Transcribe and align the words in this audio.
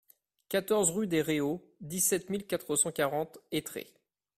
quatorze 0.49 0.89
rue 0.89 1.05
des 1.05 1.21
Réaux, 1.21 1.63
dix-sept 1.79 2.31
mille 2.31 2.47
quatre 2.47 2.75
cent 2.75 2.91
quarante 2.91 3.37
Aytré 3.51 3.93